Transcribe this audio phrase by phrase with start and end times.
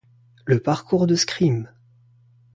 [0.45, 1.69] Le parcours de Scream!